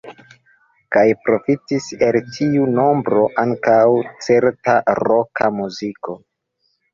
[0.93, 3.83] Kaj profitis el tiu nombro ankaŭ
[4.29, 6.19] certa roka muziko.